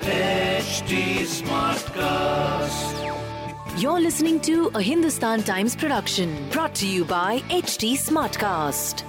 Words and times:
HT 0.00 1.20
Smartcast. 1.26 2.90
You're 3.80 4.00
listening 4.00 4.40
to 4.40 4.70
a 4.74 4.82
Hindustan 4.82 5.42
Times 5.42 5.74
production 5.76 6.48
brought 6.50 6.74
to 6.76 6.86
you 6.86 7.04
by 7.04 7.40
HT 7.48 7.94
Smartcast. 7.94 9.04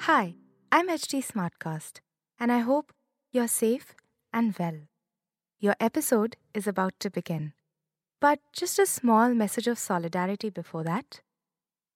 Hi, 0.00 0.34
I'm 0.72 0.88
HT 0.88 1.24
Smartcast, 1.24 2.00
and 2.38 2.50
I 2.50 2.58
hope 2.58 2.92
you're 3.32 3.48
safe 3.48 3.94
and 4.32 4.56
well. 4.58 4.80
Your 5.58 5.76
episode 5.78 6.36
is 6.54 6.66
about 6.66 6.94
to 7.00 7.10
begin. 7.10 7.52
But 8.20 8.40
just 8.52 8.78
a 8.78 8.86
small 8.86 9.34
message 9.34 9.66
of 9.66 9.78
solidarity 9.78 10.50
before 10.50 10.84
that. 10.84 11.20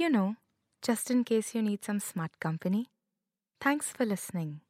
you 0.00 0.08
know, 0.08 0.36
just 0.82 1.10
in 1.10 1.24
case 1.24 1.54
you 1.54 1.62
need 1.62 1.84
some 1.84 2.00
smart 2.00 2.30
company. 2.40 2.86
Thanks 3.60 3.90
for 3.90 4.06
listening. 4.06 4.60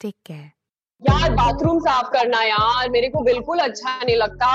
Take 0.00 0.16
care. 0.24 0.54
यार 1.02 1.30
bathroom 1.34 1.78
साफ़ 1.80 2.08
करना 2.12 2.42
यार 2.42 2.88
मेरे 2.90 3.08
को 3.08 3.20
बिल्कुल 3.24 3.58
अच्छा 3.58 3.96
नहीं 4.04 4.16
लगता। 4.16 4.48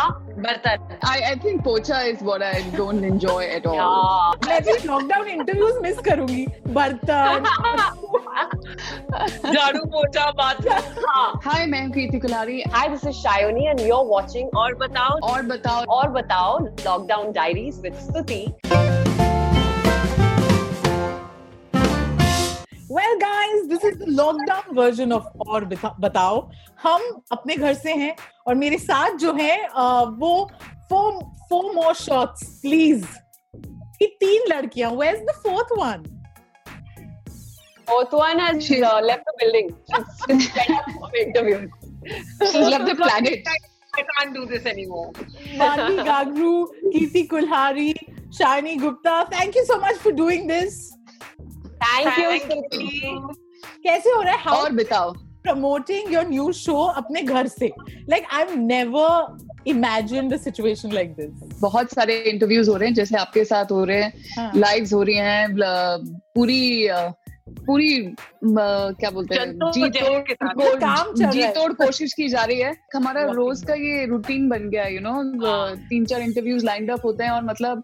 बर्तन। 0.46 0.98
I, 1.12 1.14
I 1.30 1.36
think 1.46 1.64
pocha 1.68 2.02
is 2.10 2.22
what 2.28 2.44
I 2.44 2.62
don't 2.76 3.04
enjoy 3.04 3.46
at 3.56 3.66
all. 3.66 3.76
यार 3.76 4.38
मैं 4.48 4.62
भी 4.64 4.74
लॉकडाउन 4.88 5.28
इंटरव्यूज़ 5.28 5.80
मिस 5.84 6.00
करूँगी। 6.10 6.46
बर्तन। 6.78 7.46
झाड़ू 9.54 9.84
पोछा 9.96 10.30
बाथरूम 10.42 11.04
हाँ। 11.08 11.32
Hi, 11.46 11.66
मैं 11.68 11.82
हूँ 11.86 11.92
Kirti 11.94 12.20
Kulhari 12.20 12.62
hi 12.76 12.88
this 12.90 13.06
is 13.08 13.16
Sayani 13.22 13.66
and 13.68 13.80
you 13.80 13.96
are 13.96 14.06
watching 14.14 14.58
और 14.58 14.76
बताओ 14.86 15.20
और 15.32 15.42
बताओ 15.54 15.84
और 15.98 16.10
बताओ 16.20 16.58
lockdown 16.60 17.32
diaries 17.32 17.80
with 17.82 17.96
Stuti 18.06 18.46
guys 23.26 23.66
this 23.68 23.86
is 23.86 23.98
the 24.00 24.06
lockdown 24.20 24.76
version 24.78 25.14
of 25.14 25.50
और 25.50 25.66
बताओ 26.00 26.48
हम 26.84 27.10
अपने 27.32 27.56
घर 27.56 27.74
से 27.74 27.94
हैं 27.94 28.16
और 28.48 28.56
मेरे 28.56 28.78
साथ 28.80 29.18
जो 29.18 29.34
है 29.34 29.56
वो 30.24 30.34
four 30.90 31.20
four 31.50 31.72
more 31.76 31.94
shots 31.96 32.50
please 32.62 33.06
ये 34.02 34.08
तीन 34.20 34.54
लड़कियाँ 34.56 34.92
where 34.94 35.16
is 35.16 35.24
the 35.24 35.40
fourth 35.44 35.80
one 35.80 36.12
Fourth 37.88 38.14
one 38.14 38.40
has 38.40 38.64
She- 38.66 38.78
uh, 38.82 39.00
left 39.02 39.26
the 39.26 39.34
building. 39.40 39.68
She's 40.22 40.46
fed 40.54 40.72
up. 40.72 40.86
She's 42.44 42.56
left 42.56 42.88
the 42.88 42.96
planet. 42.96 43.50
I 43.94 44.04
can't 44.08 44.34
do 44.34 44.46
this 44.46 44.66
anymore. 44.66 45.12
Maanvi 45.60 45.98
Gagroo 46.04 46.54
Kirti 46.94 47.24
Kulhari 47.34 47.94
Sayani 48.38 48.76
Gupta 48.78 49.24
thank 49.34 49.58
you 49.58 49.64
so 49.66 49.78
much 49.82 49.98
for 50.04 50.14
doing 50.14 50.48
this 50.50 50.80
Thank 51.86 52.44
Stuti. 52.44 53.36
कैसे 53.84 54.10
हो 54.10 54.22
रहा 54.22 54.34
है 54.34 54.42
how 54.44 54.64
और 54.64 54.72
बताओ 54.74 55.14
promoting 55.46 56.12
your 56.12 56.24
new 56.28 56.46
show 56.60 56.84
अपने 56.98 57.22
घर 57.22 57.48
से 57.48 57.70
like 58.12 58.26
I've 58.32 58.56
never 58.60 59.10
imagined 59.66 60.34
a 60.34 60.40
situation 60.40 60.96
like 60.98 61.16
this 61.18 61.60
बहुत 61.62 61.94
सारे 61.94 62.18
इंटरव्यूज़ 62.32 62.70
हो 62.70 62.76
रहे 62.76 62.90
हैं 62.90 62.96
जैसे 62.96 63.18
आपके 63.18 63.44
साथ 63.46 63.72
हो 63.72 63.84
रहे 63.84 64.02
हैं 64.02 64.14
हाँ. 64.38 64.52
लाइव्स 64.56 64.94
हो 64.94 65.02
रही 65.04 65.16
हैं 65.16 65.56
पूरी 66.36 66.90
पूरी 67.68 67.92
क्या 68.44 69.10
बोलते 69.12 69.36
हैं 69.36 69.72
जी। 69.72 69.90
तोड़ 70.00 70.76
काम 70.80 71.14
जी 71.16 71.48
तोड़ 71.58 71.72
कोशिश 71.74 72.14
की 72.14 72.28
जा 72.30 72.44
रही 72.44 72.60
है 72.60 72.76
हमारा 72.96 73.24
रोज 73.32 73.64
का 73.68 73.74
ये 73.74 74.06
रूटीन 74.06 74.50
बन 74.50 74.70
गया 74.70 74.88
यू 74.88 75.00
नो 75.02 75.14
हाँ। 75.46 75.76
तीन 75.90 76.06
चार 76.06 76.22
इंटरव्यूज़ 76.22 76.66
लाइंड 76.66 76.92
अप 76.92 77.06
होते 77.06 77.24
हैं 77.24 77.32
और 77.32 77.44
मतलब 77.44 77.84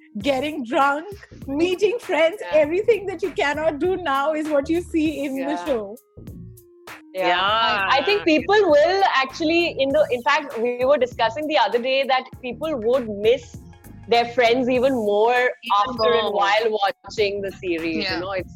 getting 0.19 0.65
drunk 0.65 1.07
meeting 1.47 1.97
friends 1.99 2.37
Yeah. 2.41 2.57
everything 2.63 3.05
that 3.05 3.21
you 3.23 3.31
cannot 3.31 3.79
do 3.79 3.95
now 3.97 4.33
is 4.33 4.49
what 4.49 4.69
you 4.69 4.81
see 4.81 5.23
in 5.25 5.35
the 5.35 5.57
show 5.65 5.95
Yeah. 7.13 7.39
I, 7.39 7.99
I 7.99 8.03
think 8.05 8.23
people 8.25 8.69
will 8.73 9.03
actually 9.15 9.75
in 9.79 9.89
the 9.89 10.05
in 10.11 10.21
fact 10.23 10.57
we 10.57 10.85
were 10.85 10.97
discussing 10.97 11.47
the 11.47 11.57
other 11.57 11.79
day 11.79 12.03
that 12.03 12.23
people 12.41 12.75
would 12.75 13.09
miss 13.09 13.57
their 14.07 14.25
friends 14.25 14.69
even 14.69 14.93
more 14.93 15.51
after 15.79 16.13
and 16.13 16.33
while 16.33 16.79
watching 16.83 17.41
the 17.41 17.51
series. 17.51 18.03
Yeah. 18.03 18.15
You 18.15 18.21
know, 18.21 18.31
it's 18.31 18.53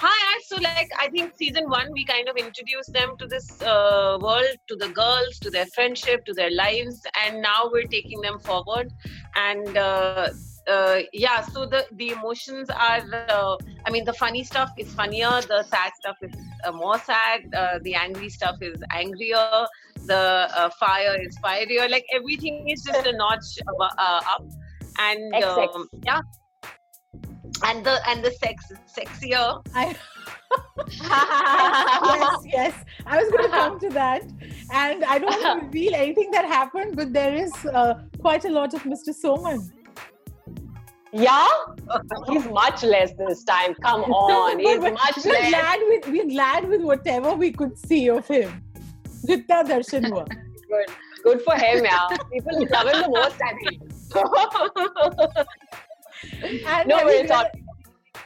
Hi, 0.00 0.38
so 0.46 0.56
like 0.62 0.90
I 0.96 1.08
think 1.08 1.32
season 1.36 1.68
one, 1.68 1.92
we 1.92 2.04
kind 2.04 2.28
of 2.28 2.36
introduced 2.36 2.92
them 2.92 3.16
to 3.18 3.26
this 3.26 3.60
uh, 3.62 4.16
world, 4.20 4.54
to 4.68 4.76
the 4.76 4.90
girls, 4.90 5.40
to 5.40 5.50
their 5.50 5.66
friendship, 5.74 6.24
to 6.26 6.32
their 6.32 6.52
lives, 6.52 7.00
and 7.24 7.42
now 7.42 7.68
we're 7.72 7.88
taking 7.94 8.20
them 8.20 8.38
forward. 8.38 8.92
And 9.34 9.76
uh, 9.76 10.28
uh, 10.68 11.00
yeah, 11.12 11.40
so 11.40 11.66
the 11.66 11.86
the 11.92 12.10
emotions 12.10 12.68
are, 12.70 13.02
uh, 13.28 13.56
I 13.86 13.90
mean, 13.90 14.04
the 14.04 14.12
funny 14.12 14.44
stuff 14.44 14.70
is 14.76 14.92
funnier, 14.94 15.40
the 15.48 15.62
sad 15.64 15.92
stuff 15.98 16.16
is 16.22 16.32
uh, 16.64 16.72
more 16.72 16.98
sad, 16.98 17.54
uh, 17.54 17.78
the 17.82 17.94
angry 17.94 18.28
stuff 18.28 18.56
is 18.60 18.76
angrier, 18.92 19.66
the 20.04 20.48
uh, 20.54 20.70
fire 20.78 21.16
is 21.20 21.36
fierier. 21.38 21.88
Like 21.88 22.04
everything 22.12 22.68
is 22.68 22.82
just 22.82 23.06
a 23.06 23.12
notch 23.12 23.58
uh, 23.80 24.20
up, 24.34 24.44
and 24.98 25.34
um, 25.44 25.88
yeah. 26.02 26.20
And 27.64 27.84
the 27.84 27.98
and 28.08 28.22
the 28.22 28.30
sex 28.30 28.70
is 28.70 28.78
sexier. 28.96 29.64
I 29.74 29.96
yes, 31.02 32.36
yes. 32.44 32.74
I 33.06 33.18
was 33.18 33.30
going 33.30 33.44
to 33.44 33.50
come 33.50 33.80
to 33.80 33.88
that, 33.90 34.22
and 34.72 35.04
I 35.04 35.18
don't 35.18 35.30
want 35.30 35.60
to 35.60 35.66
reveal 35.66 35.94
anything 35.94 36.30
that 36.30 36.44
happened, 36.44 36.96
but 36.96 37.12
there 37.12 37.34
is 37.34 37.52
uh, 37.66 37.94
quite 38.20 38.44
a 38.44 38.50
lot 38.50 38.74
of 38.74 38.82
Mr. 38.82 39.10
Soman. 39.10 39.70
Yeah, 41.12 41.46
he's 42.28 42.46
much 42.46 42.82
less 42.82 43.12
this 43.18 43.44
time. 43.44 43.74
Come 43.82 44.02
on, 44.12 44.58
he's 44.58 44.80
much 44.80 45.24
we're 45.24 45.32
less. 45.32 45.48
glad 45.50 45.80
with 45.88 46.08
we're 46.08 46.28
glad 46.28 46.68
with 46.68 46.82
whatever 46.82 47.34
we 47.34 47.52
could 47.52 47.78
see 47.78 48.08
of 48.10 48.26
him. 48.26 48.62
Jitta 49.26 49.64
darshan 49.70 50.06
hua. 50.12 50.24
Good, 50.24 50.90
good 51.24 51.42
for 51.42 51.54
him, 51.54 51.84
yeah. 51.84 52.08
People 52.32 52.66
love 52.70 52.88
him 52.88 53.02
the 53.02 53.08
most, 53.10 53.40
I 53.42 53.54
think. 53.62 53.78
And 56.66 56.88
no, 56.88 56.96
I 56.96 57.04
but 57.04 57.06
mean, 57.06 57.20
it's 57.20 57.30
not 57.30 57.46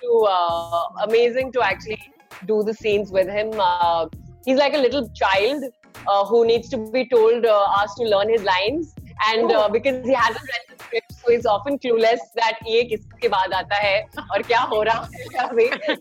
to, 0.00 0.26
uh, 0.28 0.84
amazing 1.06 1.53
to 1.53 1.62
actually 1.62 2.00
do 2.47 2.62
the 2.62 2.75
scenes 2.75 3.10
with 3.12 3.28
him. 3.28 3.50
Uh, 3.59 4.06
he's 4.44 4.56
like 4.56 4.75
a 4.75 4.78
little 4.78 5.08
child 5.11 5.64
uh, 6.06 6.25
who 6.25 6.46
needs 6.46 6.69
to 6.70 6.79
be 6.90 7.06
told, 7.08 7.44
uh, 7.44 7.67
asked 7.79 7.99
to 7.99 8.05
learn 8.05 8.29
his 8.31 8.43
lines. 8.43 8.94
And 9.29 9.52
uh, 9.52 9.69
because 9.69 10.05
he 10.06 10.14
hasn't 10.14 10.40
read 10.40 10.81
so 11.22 11.32
he's 11.32 11.46
often 11.46 11.78
clueless 11.78 12.22
that 12.36 12.62
ये 12.66 12.82
किसके 12.92 13.28
बाद 13.28 13.52
आता 13.54 13.76
है 13.86 13.96
और 14.32 14.42
क्या 14.42 14.60
हो 14.72 14.82
रहा 14.82 15.08
है. 15.14 15.98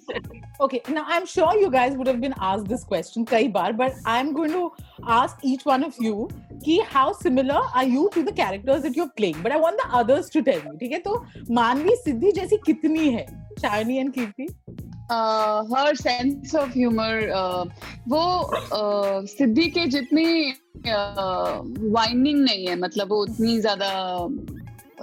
Okay, 0.63 0.79
now 0.95 1.03
I'm 1.07 1.25
sure 1.25 1.51
you 1.59 1.69
guys 1.71 1.95
would 1.97 2.07
have 2.07 2.21
been 2.21 2.35
asked 2.47 2.67
this 2.71 2.83
question 2.83 3.25
kai 3.25 3.47
bar, 3.47 3.73
but 3.73 3.95
I'm 4.05 4.31
going 4.33 4.51
to 4.51 4.71
ask 5.07 5.39
each 5.51 5.65
one 5.65 5.83
of 5.83 5.95
you 5.99 6.29
ki 6.65 6.75
how 6.89 7.05
similar 7.13 7.61
are 7.73 7.85
you 7.93 8.09
to 8.13 8.23
the 8.27 8.33
characters 8.41 8.83
that 8.83 8.95
you're 8.95 9.13
playing? 9.21 9.41
But 9.41 9.51
I 9.51 9.57
want 9.57 9.81
the 9.83 9.87
others 10.01 10.29
to 10.35 10.43
tell 10.49 10.61
me. 10.67 10.77
ठीक 10.79 10.91
है 10.91 10.99
तो 11.07 11.15
मानवी 11.59 11.95
सिद्धि 12.03 12.31
जैसी 12.31 12.57
कितनी 12.65 13.09
है? 13.13 13.25
Shiny 13.65 13.99
and 14.03 14.13
Kirti. 14.13 14.47
हर 15.11 15.95
sense 15.95 16.53
of 16.55 16.69
humour 16.69 17.15
वो 18.09 18.21
uh, 18.77 19.27
Siddhi 19.27 19.67
के 19.77 19.85
जितनी 19.95 20.53
वाइनिंग 20.85 22.39
नहीं 22.43 22.67
है 22.67 22.75
मतलब 22.79 23.09
वो 23.11 23.17
उतनी 23.23 23.59
ज़्यादा 23.59 23.89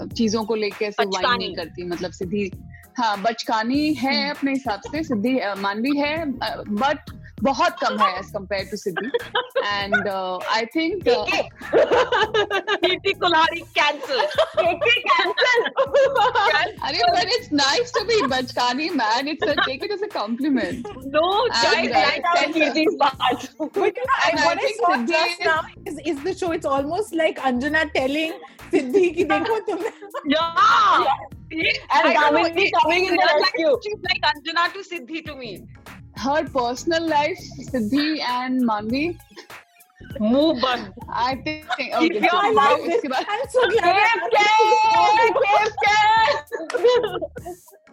चीज़ों 0.06 0.44
को 0.44 0.54
लेके 0.54 0.84
ऐसे 0.84 1.04
वाइन 1.04 1.38
नहीं 1.38 1.54
करती 1.56 1.84
मतलब 1.84 2.10
सिद्धि 2.12 2.50
हाँ 2.98 3.20
बचकानी 3.22 3.94
है 3.94 4.30
अपने 4.30 4.52
हिसाब 4.52 4.80
से 4.80 5.02
सिद्धि 5.02 5.38
मानवी 5.58 5.96
है 5.96 6.14
बट 6.74 7.10
बहुत 7.42 7.76
कम 7.80 7.98
है 8.02 8.08
as 8.18 8.30
compare 8.34 8.66
to 8.70 8.76
Siddhi 8.76 9.10
and 9.64 10.08
I 10.08 10.66
think 10.76 11.02
Kirti 12.84 13.12
Kulhari 13.22 13.60
cancel 13.78 14.20
cancel 14.58 15.64
अरे 16.88 16.98
but 16.98 17.34
it's 17.38 17.48
nice 17.52 17.92
to 17.98 18.04
be 18.12 18.20
बचकानी 18.34 18.88
man 19.02 19.28
it's 19.28 19.54
take 19.64 19.84
it 19.84 19.90
as 19.90 20.02
a 20.02 20.12
compliment 20.18 20.88
no 21.16 21.26
कीर्ति's 22.58 22.96
part 22.98 23.48
because 23.74 23.92
I, 24.24 24.30
what 24.44 24.58
I, 24.58 24.66
I 24.66 24.72
saw 24.76 25.06
just 25.06 25.44
now 25.44 25.60
is, 25.86 26.22
the 26.22 26.34
show. 26.36 26.52
It's 26.52 26.66
almost 26.66 27.14
like 27.14 27.38
Anjana 27.38 27.92
telling 27.92 28.32
Siddhi 28.72 29.14
ki 29.16 29.24
dekho 29.26 29.58
tumne 29.68 29.92
yeah, 30.26 31.04
yeah. 31.50 31.72
and 31.94 32.16
Damini 32.16 32.70
coming 32.80 33.06
in 33.06 33.16
the 33.16 33.28
like, 33.44 33.60
she's 33.84 34.00
like 34.08 34.22
Anjana 34.32 34.72
to 34.72 34.80
Siddhi 34.90 35.24
to 35.26 35.36
me 35.36 35.52
her 36.25 36.41
personal 36.57 37.07
life 37.15 37.39
siddhi 37.71 38.07
and 38.37 38.61
manvi 38.71 39.05
Move 40.19 40.57
bun. 40.61 40.81
I 41.09 41.35
think 41.43 41.65
okay 41.97 42.19
Yeah, 42.21 42.29
so 42.31 42.37
I 42.37 42.49
like 42.55 42.81
उसके 42.87 43.01
this. 43.01 43.11
बाद 43.11 43.25
I'm 43.35 43.45
so 43.53 43.61
glad. 43.75 44.17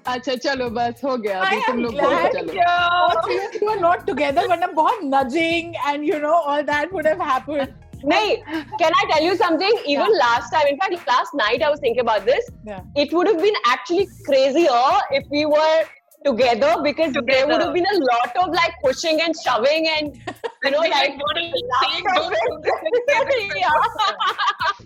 अच्छा 0.06 0.34
चलो 0.44 0.68
बस 0.78 1.00
हो 1.04 1.16
गया 1.24 1.40
I 1.40 1.46
अभी 1.46 1.60
तुम 1.66 1.76
am 1.76 1.82
लोग 1.82 1.94
बोलो 1.94 2.08
glad 2.10 2.32
चलो 2.36 2.64
All 2.80 3.22
three 3.26 3.38
of 3.44 3.54
you 3.60 3.68
are 3.74 3.80
not 3.84 4.06
together, 4.06 4.44
but 4.52 4.64
बहुत 4.80 5.02
nudging 5.14 5.70
and 5.92 6.06
you 6.10 6.18
know 6.24 6.34
all 6.52 6.64
that 6.72 6.92
would 6.92 7.06
have 7.06 7.22
happened. 7.30 7.74
Nay, 8.02 8.42
can 8.80 8.92
I 8.98 9.06
tell 9.12 9.22
you 9.22 9.36
something? 9.36 9.80
Even 9.94 10.12
last 10.18 10.52
time, 10.52 10.66
in 10.68 10.78
fact, 10.82 11.06
last 11.08 11.34
night 11.40 11.62
I 11.62 11.70
was 11.72 11.80
thinking 11.80 12.00
about 12.00 12.24
this. 12.24 12.46
Yeah. 12.68 12.80
It 12.96 13.12
would 13.12 13.26
have 13.32 13.40
been 13.42 13.58
actually 13.72 14.06
crazier 14.28 14.84
if 15.18 15.26
we 15.30 15.44
were 15.44 15.80
together 16.25 16.71
because 16.83 17.13
together. 17.13 17.31
there 17.31 17.47
would 17.47 17.61
have 17.61 17.73
been 17.73 17.85
a 17.85 17.97
lot 18.11 18.31
of 18.43 18.53
like 18.53 18.73
pushing 18.83 19.21
and 19.21 19.33
shoving 19.43 19.87
and 19.87 20.19
you 20.63 20.71
know 20.71 20.79
like 20.79 21.13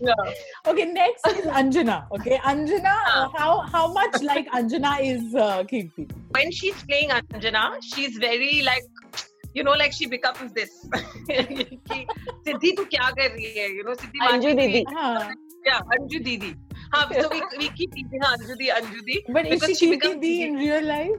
yeah. 0.02 0.14
okay 0.68 0.86
next 0.86 1.28
is 1.28 1.46
anjana 1.62 1.98
okay 2.18 2.38
anjana 2.54 2.96
uh, 3.14 3.28
how 3.38 3.52
how 3.76 3.86
much 4.00 4.22
like 4.22 4.48
anjana 4.60 4.94
is 5.02 5.24
uh, 5.36 5.64
Kirti? 5.72 6.06
when 6.38 6.52
she's 6.52 6.78
playing 6.84 7.10
anjana 7.10 7.64
she's 7.82 8.18
very 8.18 8.62
like 8.72 8.84
you 9.54 9.64
know, 9.64 9.72
like 9.72 9.92
she 9.92 10.06
becomes 10.06 10.52
this. 10.54 10.70
Siddhi, 12.46 12.70
tu 12.78 12.86
kya 12.86 13.08
kar 13.18 13.30
rahi 13.36 13.50
hai? 13.58 13.70
You 13.78 13.84
know, 13.84 13.96
Siddhi. 14.02 14.20
Anju 14.30 14.56
Didi. 14.60 14.86
Yeah, 15.66 15.82
Anju 15.96 16.24
Didi. 16.24 16.56
हाँ, 16.94 17.08
so 17.22 17.30
we, 17.30 17.42
we 17.58 17.70
keep 17.70 17.96
eating 17.96 18.22
her 18.22 18.36
Anju 18.38 18.58
Di, 18.58 18.70
Anju 18.70 19.06
Di. 19.06 19.24
But 19.30 19.46
is 19.46 19.60
because 19.60 19.78
she 19.78 19.88
Kirti 19.88 20.00
becomes 20.00 20.22
Di 20.22 20.44
in 20.44 20.56
real 20.56 20.84
life? 20.84 21.12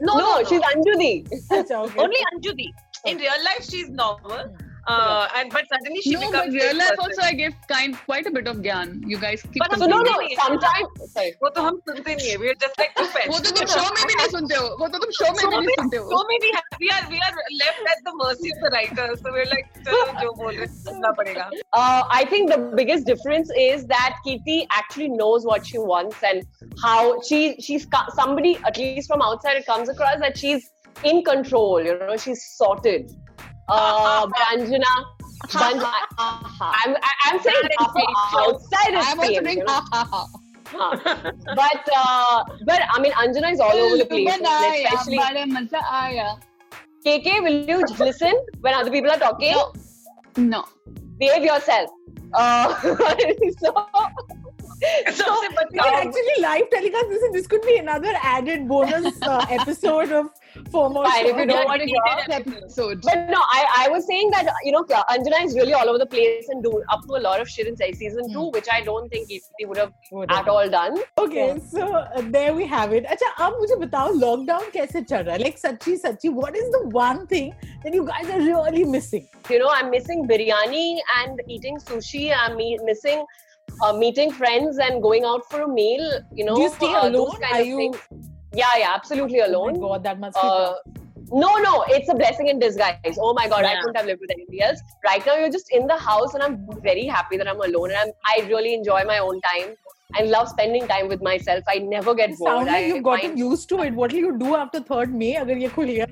No, 0.00 0.14
No, 0.14 0.44
she's 0.44 0.60
Anjudi. 0.60 1.28
Achha, 1.50 1.84
okay. 1.86 2.00
only 2.00 2.16
Anju 2.32 2.56
Di. 2.56 2.72
In 3.06 3.18
real 3.18 3.44
life, 3.44 3.64
she's 3.68 3.88
normal. 3.88 4.38
Hmm. 4.38 4.67
Uh, 4.88 5.28
and 5.36 5.52
but 5.52 5.68
suddenly 5.68 6.00
she 6.00 6.12
no, 6.12 6.20
becomes. 6.20 6.54
No, 6.54 6.60
real 6.60 6.76
life 6.76 6.96
person. 6.96 7.04
also 7.04 7.22
I 7.22 7.32
give 7.32 7.54
kind 7.68 7.96
quite 8.06 8.26
a 8.26 8.30
bit 8.30 8.46
of 8.48 8.58
gyan. 8.66 9.02
You 9.06 9.18
guys 9.18 9.42
keep. 9.42 9.62
But 9.64 9.78
so 9.78 9.86
no, 9.86 10.00
no. 10.00 10.14
Sometimes. 10.44 10.88
Oh, 11.00 11.06
sorry. 11.14 11.34
वो 11.42 11.50
तो 11.56 11.62
हम 11.66 11.80
listen 11.88 12.16
नहीं 12.16 12.30
है. 12.30 12.38
We're 12.44 12.54
just 12.54 12.78
like 12.82 12.94
two 13.00 13.08
pets. 13.16 13.28
वो 13.32 13.38
तो 13.38 13.50
तुम 13.58 13.68
show 13.74 13.84
में 13.96 14.06
भी 14.08 14.14
नहीं 14.20 14.30
सुनते 14.36 14.54
हो. 14.54 14.68
वो 14.80 14.88
तो 14.88 14.98
तुम 15.04 15.12
show 15.18 15.30
में 15.36 15.44
भी 15.50 15.66
नहीं 15.66 15.76
सुनते 15.80 16.02
So 16.14 16.22
many 16.32 16.52
we 16.80 16.90
are 16.96 17.04
we 17.10 17.20
are 17.28 17.34
left 17.64 17.92
at 17.94 18.02
the 18.08 18.16
mercy 18.22 18.54
of 18.56 18.64
the 18.64 18.72
writer. 18.76 19.08
So 19.22 19.36
we're 19.36 19.50
like 19.52 19.68
चलो 19.84 20.06
जो 20.22 20.32
बोल 20.40 20.56
रहे 20.56 20.68
uh, 21.72 22.02
I 22.10 22.24
think 22.24 22.50
the 22.50 22.58
biggest 22.80 23.06
difference 23.06 23.50
is 23.58 23.86
that 23.86 24.16
Kirti 24.26 24.66
actually 24.70 25.08
knows 25.08 25.44
what 25.44 25.66
she 25.66 25.78
wants 25.78 26.16
and 26.22 26.42
how 26.82 27.20
she 27.22 27.60
she's 27.60 27.86
somebody 28.14 28.58
at 28.66 28.76
least 28.78 29.08
from 29.08 29.22
outside 29.22 29.56
it 29.56 29.66
comes 29.66 29.88
across 29.88 30.20
that 30.20 30.38
she's 30.38 30.70
in 31.04 31.24
control. 31.24 31.82
You 31.82 31.98
know, 31.98 32.16
she's 32.16 32.44
sorted. 32.56 33.10
Oh, 33.68 34.30
Banjana. 34.50 34.84
Banjana. 35.52 35.92
I'm, 36.18 36.96
I'm 37.24 37.40
saying 37.40 37.68
outside 38.34 38.94
is 38.94 39.06
I'm 39.06 39.20
also 39.20 39.40
doing 39.40 39.62
हाँ, 39.66 41.24
but 41.56 41.88
uh, 41.96 42.44
but 42.64 42.82
I 42.92 43.00
mean 43.00 43.12
Anjana 43.12 43.52
is 43.52 43.60
all 43.60 43.72
over 43.72 43.96
the 43.96 44.04
place, 44.04 44.28
especially. 44.28 45.18
KK, 47.06 47.42
will 47.42 47.64
you 47.66 47.78
listen 47.98 48.34
when 48.60 48.74
other 48.74 48.90
people 48.90 49.10
are 49.10 49.18
talking? 49.18 49.52
No. 49.52 49.72
no. 50.36 50.64
Behave 51.18 51.44
yourself. 51.44 51.90
Uh, 52.34 52.74
so, 53.58 53.72
सबसे 54.77 55.47
We 55.47 55.55
बदनाम. 55.55 55.83
can 55.83 56.07
actually 56.07 56.33
live 56.43 56.69
telecast 56.71 57.09
this, 57.09 57.21
and 57.25 57.33
this 57.35 57.45
could 57.51 57.61
be 57.67 57.75
another 57.81 58.13
added 58.29 58.67
bonus 58.71 59.05
uh, 59.27 59.45
episode 59.57 60.11
of 60.11 60.25
FOMO. 60.73 61.03
Fine, 61.05 61.25
if 61.27 61.35
show. 61.35 61.39
you 61.39 61.45
don't 61.51 61.65
want 61.69 61.81
to 61.81 61.87
deleted 61.91 62.31
hear. 62.31 62.39
episode. 62.39 62.63
episode 62.63 63.01
But 63.09 63.21
no, 63.35 63.41
I, 63.57 63.61
I 63.83 63.89
was 63.93 64.05
saying 64.07 64.31
that 64.31 64.49
you 64.65 64.73
know 64.73 64.81
Anjana 65.13 65.39
is 65.45 65.55
really 65.59 65.73
all 65.73 65.87
over 65.93 66.01
the 66.03 66.05
place 66.15 66.49
and 66.55 66.61
do 66.67 66.71
up 66.95 67.05
to 67.11 67.15
a 67.19 67.21
lot 67.27 67.39
of 67.45 67.49
shit 67.49 67.67
in 67.71 67.77
say 67.83 67.91
season 68.01 68.31
two, 68.33 68.43
which 68.57 68.67
I 68.77 68.81
don't 68.89 69.07
think 69.15 69.29
Kirti 69.29 69.67
would 69.69 69.77
have 69.83 69.93
Whatever. 70.09 70.39
at 70.39 70.47
all 70.55 70.69
done. 70.75 70.97
Okay, 71.25 71.47
so 71.71 71.87
uh, 72.01 72.21
there 72.37 72.53
we 72.59 72.67
have 72.73 72.91
it. 72.99 73.05
अच्छा 73.15 73.29
अब 73.47 73.57
मुझे 73.61 73.75
बताओ 73.85 74.11
lockdown 74.25 74.69
कैसे 74.73 75.01
चल 75.13 75.23
रहा 75.29 75.35
है 75.35 75.41
like 75.45 75.57
सच्ची 75.63 75.95
सच्ची 76.03 76.33
what 76.41 76.59
is 76.63 76.67
the 76.75 76.83
one 76.99 77.23
thing 77.35 77.49
that 77.85 77.97
you 77.99 78.05
guys 78.11 78.35
are 78.39 78.41
really 78.49 78.83
missing 78.97 79.25
You 79.53 79.61
know, 79.63 79.71
I'm 79.77 79.89
missing 79.95 80.27
biryani 80.33 80.85
and 81.21 81.41
eating 81.55 81.79
sushi. 81.87 82.21
I'm 82.43 82.53
me- 82.59 82.77
missing 82.91 83.25
uh, 83.82 83.92
meeting 83.92 84.30
friends 84.30 84.78
and 84.78 85.02
going 85.02 85.24
out 85.24 85.48
for 85.50 85.62
a 85.62 85.68
meal. 85.68 86.20
You 86.34 86.44
know, 86.44 86.56
Do 86.56 86.62
you 86.62 86.70
stay 86.70 86.92
uh, 86.94 87.02
alone? 87.08 87.12
Those 87.12 87.38
kind 87.38 87.56
Are 87.56 87.60
of 87.60 87.66
you- 87.66 87.76
things. 87.76 87.98
Yeah, 88.54 88.66
yeah, 88.78 88.92
absolutely 88.94 89.40
oh 89.42 89.46
alone. 89.50 89.74
my 89.74 89.88
god 89.88 90.02
that 90.04 90.18
must 90.18 90.34
be 90.34 90.40
Uh, 90.42 90.72
no, 91.30 91.56
no, 91.58 91.84
it's 91.88 92.08
a 92.08 92.14
blessing 92.14 92.48
in 92.48 92.58
disguise. 92.58 93.18
Oh 93.20 93.34
my 93.34 93.46
god, 93.46 93.64
I 93.64 93.74
couldn't 93.80 93.96
have 93.96 94.06
lived 94.06 94.22
with 94.22 94.30
anybody 94.30 94.62
else. 94.62 94.80
Right 95.04 95.24
now, 95.26 95.34
you're 95.36 95.50
just 95.50 95.70
in 95.70 95.86
the 95.86 95.98
house, 95.98 96.32
and 96.32 96.42
I'm 96.42 96.66
very 96.82 97.04
happy 97.04 97.36
that 97.36 97.46
I'm 97.46 97.60
alone, 97.60 97.90
and 97.90 97.98
I'm, 97.98 98.12
I 98.24 98.46
really 98.48 98.72
enjoy 98.72 99.04
my 99.04 99.18
own 99.18 99.38
time. 99.42 99.74
I 100.19 100.21
love 100.31 100.47
spending 100.49 100.83
time 100.89 101.07
with 101.11 101.21
myself. 101.25 101.69
I 101.71 101.79
never 101.91 102.13
get 102.17 102.29
You 102.31 102.35
bored. 102.39 102.49
sound 102.49 102.67
like 102.67 102.75
I 102.75 102.85
you've 102.87 103.03
gotten 103.05 103.29
find- 103.29 103.39
used 103.39 103.67
to 103.69 103.79
it 103.85 103.95
what 103.99 104.11
will 104.15 104.19
you 104.25 104.33
do 104.41 104.55
after 104.57 104.79
3rd 104.89 105.15
May 105.21 105.29
अगर 105.43 105.57
ये 105.57 105.69
खुल 105.77 105.87
गया 105.91 106.05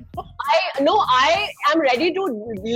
I 0.53 0.55
no, 0.85 0.93
I 1.15 1.49
am 1.71 1.81
ready 1.81 2.07
to 2.13 2.23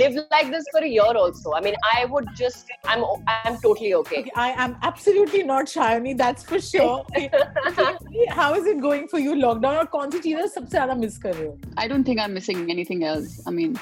live 0.02 0.14
like 0.34 0.50
this 0.52 0.68
for 0.74 0.82
a 0.88 0.90
year 0.90 1.16
also. 1.22 1.54
I 1.54 1.60
mean, 1.64 1.74
I 1.88 2.04
would 2.12 2.28
just, 2.40 2.70
I'm, 2.84 3.02
I'm 3.32 3.56
totally 3.64 3.92
okay. 3.94 4.20
Okay, 4.20 4.30
I 4.36 4.50
am 4.66 4.76
absolutely 4.90 5.42
not 5.42 5.66
Shayani, 5.72 6.16
that's 6.16 6.44
for 6.44 6.60
sure. 6.60 7.00
Okay. 7.00 7.28
How 8.28 8.54
is 8.54 8.66
it 8.74 8.80
going 8.86 9.08
for 9.14 9.18
you 9.26 9.34
lockdown 9.34 9.78
और 9.82 9.86
कौन 9.96 10.10
सी 10.10 10.18
चीजें 10.28 10.46
सबसे 10.54 10.70
ज्यादा 10.78 10.94
miss 11.02 11.18
कर 11.26 11.34
रहे 11.34 11.46
हो? 11.46 11.58
I 11.84 11.88
don't 11.94 12.04
think 12.10 12.20
I'm 12.26 12.34
missing 12.40 12.64
anything 12.76 13.04
else. 13.12 13.36
I 13.46 13.50
mean, 13.58 13.76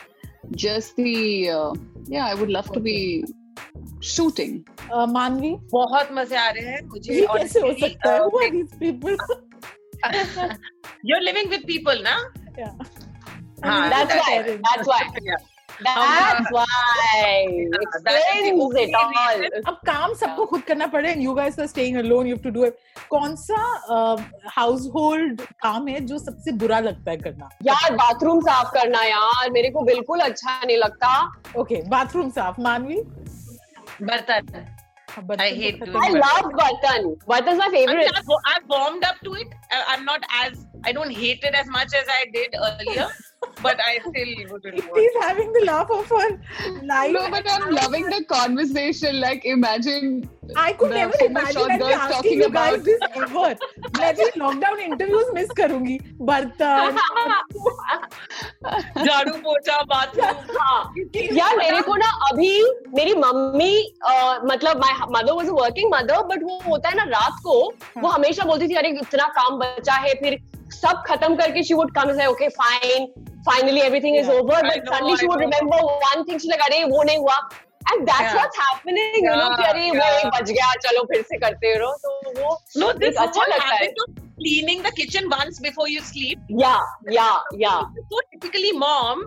just 0.64 0.96
the 0.96 1.50
uh, 1.50 1.72
yeah. 2.16 2.26
I 2.26 2.34
would 2.42 2.50
love 2.58 2.72
to 2.78 2.80
be 2.80 2.96
shooting 4.03 4.59
Maanvi 5.13 5.51
uh, 5.51 5.59
बहुत 5.71 6.07
मज़े 6.13 6.37
आ 6.37 6.49
रहे 6.49 6.65
हैं 6.65 6.81
मुझे 6.87 7.25
कैसे 7.33 7.59
हो 7.59 7.73
सकता 7.79 8.11
है? 8.11 8.19
What 8.19 8.53
is 8.55 8.75
people 8.79 9.17
you 11.05 11.15
are 11.15 11.21
living 11.21 11.49
with 11.49 11.63
people 11.67 12.01
ना? 12.03 12.15
दैट्स 13.89 14.15
व्हाई 14.15 14.37
दैट्स 14.39 14.87
व्हाई 16.51 17.45
अब 19.67 19.75
काम 19.85 20.13
सबको 20.13 20.45
खुद 20.45 20.61
करना 20.61 20.87
पड़े 20.87 21.13
you 21.17 21.33
guys 21.33 21.59
are 21.59 21.67
staying 21.67 21.97
alone 21.97 22.27
you 22.27 22.35
have 22.35 22.43
to 22.43 22.49
do 22.49 22.65
it 22.65 22.77
कौन 23.09 23.35
सा 23.35 23.61
uh, 23.95 24.19
हाउस 24.55 24.87
होल्ड 24.95 25.41
काम 25.41 25.87
है 25.87 25.99
जो 26.05 26.19
सबसे 26.19 26.51
बुरा 26.63 26.79
लगता 26.79 27.11
है 27.11 27.17
करना? 27.17 27.49
यार 27.65 27.95
बाथरूम 27.95 28.41
साफ़ 28.41 28.73
करना 28.73 29.03
यार 29.03 29.51
मेरे 29.51 29.69
को 29.69 29.81
बिल्कुल 29.85 30.19
अच्छा 30.19 30.59
नहीं 30.65 30.77
लगता। 30.77 31.09
ओके 31.57 31.81
बाथरूम 31.89 32.29
साफ़। 32.29 32.61
मानवी? 32.61 33.01
Bartan. 33.99 34.67
I 35.39 35.49
hate 35.49 35.83
doing 35.83 35.97
I 35.97 36.09
love 36.09 36.51
Bartan. 36.53 37.17
Bartan's 37.25 37.57
my 37.57 37.69
favorite. 37.71 38.11
I've 38.15 38.25
I've 38.45 38.67
warmed 38.67 39.03
up 39.03 39.19
to 39.23 39.33
it. 39.33 39.47
I'm 39.87 40.05
not 40.05 40.23
as, 40.43 40.65
I 40.83 40.91
don't 40.91 41.11
hate 41.11 41.43
it 41.43 41.53
as 41.53 41.67
much 41.67 41.93
as 41.93 42.05
I 42.07 42.25
did 42.31 42.55
earlier. 42.55 43.09
but 43.63 43.79
I 43.83 43.99
still 43.99 44.51
wouldn't. 44.51 44.75
He's 44.95 45.11
having 45.21 45.51
the 45.53 45.63
laugh 45.65 45.89
of 45.91 46.07
her 46.09 46.29
life. 46.83 47.11
No, 47.13 47.29
but 47.29 47.45
I'm 47.49 47.71
loving 47.71 48.05
the 48.05 48.23
conversation. 48.25 49.19
Like, 49.19 49.45
imagine. 49.45 50.29
I 50.55 50.73
could 50.73 50.91
never 50.91 51.13
imagine 51.23 51.77
girls 51.77 52.11
talking 52.11 52.43
about 52.43 52.83
this 52.83 52.99
ever. 53.15 53.55
मैं 53.99 54.13
भी 54.15 54.23
lockdown 54.37 54.79
interviews 54.79 55.31
miss 55.35 55.49
करूँगी। 55.57 55.97
बर्तन। 56.29 56.97
झाड़ू 59.05 59.31
पोछा 59.45 59.81
bathroom 59.91 60.57
हाँ। 60.59 60.93
यार 61.33 61.57
मेरे 61.57 61.81
को 61.81 61.95
ना 61.95 62.09
अभी 62.29 62.51
मेरी 62.95 63.13
मम्मी 63.15 63.71
मतलब 64.51 64.81
my 64.85 64.93
mother 65.17 65.33
was 65.33 65.47
a 65.47 65.53
working 65.61 65.93
mother 65.93 66.21
but 66.31 66.43
वो 66.43 66.59
होता 66.67 66.89
है 66.89 66.95
ना 66.95 67.03
रात 67.17 67.39
को 67.43 67.59
वो 68.01 68.09
हमेशा 68.09 68.43
बोलती 68.45 68.67
थी 68.67 68.75
अरे 68.75 68.89
इतना 69.01 69.27
काम 69.39 69.57
बचा 69.59 69.93
है 70.05 70.13
फिर 70.21 70.37
सब 70.73 71.03
खत्म 71.07 71.35
करके 71.35 71.63
she 71.63 71.73
would 71.73 71.93
come 71.95 72.11
okay 72.27 72.49
fine 72.59 73.07
finally 73.47 73.81
everything 73.81 74.15
is 74.17 74.29
over 74.31 74.55
I 74.59 74.69
but 74.69 74.85
know, 74.85 74.95
suddenly 74.95 75.15
she 75.17 75.27
would. 75.27 75.39
Remember 75.39 75.83
one 76.05 76.23
thing 76.23 76.39
she 76.39 76.47
like 76.47 76.61
अरे 76.61 76.83
वो 76.83 77.03
नहीं 77.03 77.17
हुआ। 77.17 77.37
And 77.91 78.01
that's. 78.05 78.33
What's 78.33 78.59
happening 78.59 79.25
you 79.25 79.35
know 79.35 79.49
कि 79.57 79.63
अरे 79.63 79.89
वो. 79.91 80.07
एक 80.19 80.25
बच 80.39 80.49
गया 80.51 80.73
चलो 80.87 81.03
फिर 81.11 81.21
से 81.29 81.37
करते 81.43 81.77
रहो 81.77 81.93
तो 82.05 82.19
तो 82.23 82.41
वो 82.41 82.57
No, 82.81 82.89
this 83.03 83.13
एक 83.13 83.21
अच्छा 83.27 83.45
लगता 83.53 83.75
है 83.75 83.93
cleaning 84.41 84.83
the 84.83 84.91
kitchen 84.97 85.25
once 85.31 85.57
before 85.63 85.85
you 85.93 86.01
sleep. 86.09 86.51
yeah 86.59 87.15
yeah 87.15 87.57
yeah 87.61 87.79
So 88.11 88.19
typically 88.33 88.69
mom, 88.83 89.23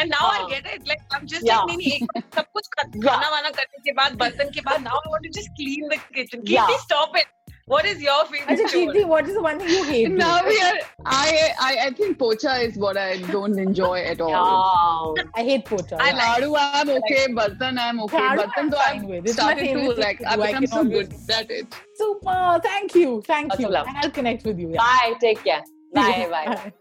and 0.00 0.14
now 0.14 0.22
I 0.30 0.38
हाँ. 0.38 0.48
get 0.52 0.66
it. 0.76 0.88
Like 0.92 1.04
I'm 1.18 1.26
just 1.32 1.46
Yeah. 1.50 1.60
like 1.68 1.84
एक 1.92 2.04
बार 2.14 2.22
सब 2.38 2.50
कुछ. 2.58 2.68
खाना 2.78 3.28
वाना 3.34 3.50
करने 3.60 3.82
के 3.84 3.92
बाद 4.00 4.16
बर्तन 4.24 4.50
के 4.56 4.64
बाद 4.70 4.82
now 4.88 4.98
I 5.02 5.12
want 5.14 5.28
to 5.28 5.32
just 5.38 5.54
clean 5.60 5.86
the 5.94 6.00
kitchen. 6.16 6.42
can 6.42 6.52
Yeah. 6.56 6.74
stop 6.86 7.20
it. 7.22 7.32
What 7.68 7.84
is 7.84 8.00
your 8.00 8.24
favorite 8.26 8.60
Acha, 8.60 8.68
chore? 8.70 8.92
Kirti, 8.94 9.04
what 9.04 9.26
is 9.26 9.34
the 9.34 9.42
one 9.42 9.58
thing 9.58 9.68
you 9.68 9.82
hate? 9.82 10.10
Now 10.12 10.46
we 10.46 10.56
are. 10.62 10.74
I, 11.04 11.50
I 11.60 11.78
I 11.86 11.90
think 11.90 12.16
pocha 12.16 12.52
is 12.64 12.76
what 12.76 12.96
I 12.96 13.16
don't 13.32 13.58
enjoy 13.58 14.02
at 14.02 14.20
all. 14.20 15.14
yeah 15.16 15.24
I 15.34 15.42
hate 15.42 15.64
pocha. 15.64 15.96
I 16.00 16.10
yeah. 16.10 16.36
Jharu, 16.36 16.56
I'm 16.60 16.90
okay. 16.90 17.26
Bartan, 17.38 17.76
I'm 17.86 17.98
okay. 18.04 18.18
Jharu, 18.18 18.38
Bartan, 18.38 18.52
I'm 18.56 18.70
though 18.70 18.76
fine 18.84 19.00
I've 19.00 19.08
with. 19.14 19.26
It's 19.26 19.36
my 19.36 19.42
started 19.42 19.60
to 19.62 19.74
favorite 19.80 19.98
like. 19.98 20.22
I've 20.24 20.36
do. 20.38 20.42
I 20.42 20.46
become 20.52 20.66
so 20.68 20.76
always- 20.78 21.08
good 21.08 21.34
at 21.40 21.50
it. 21.50 21.74
Super. 21.96 22.60
Thank 22.62 22.94
you. 22.94 23.20
Thank 23.26 23.48
Lots 23.50 23.60
you. 23.62 23.68
love. 23.68 23.86
And 23.88 23.96
I'll 24.04 24.10
connect 24.20 24.44
with 24.44 24.60
you. 24.60 24.70
Yeah. 24.70 24.76
bye 24.86 25.14
take 25.20 25.42
care 25.42 25.62
bye 25.94 26.28
bye 26.30 26.72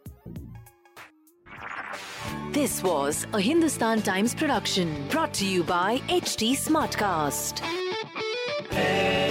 This 2.51 2.83
was 2.83 3.25
a 3.33 3.41
Hindustan 3.41 4.03
Times 4.03 4.35
production 4.35 4.93
brought 5.09 5.33
to 5.41 5.45
you 5.47 5.63
by 5.63 5.97
HT 6.09 6.51
Smartcast. 6.67 7.84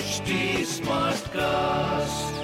HT 0.05 0.67
Smartcast. 0.69 2.44